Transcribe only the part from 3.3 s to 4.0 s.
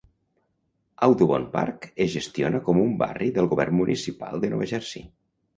del govern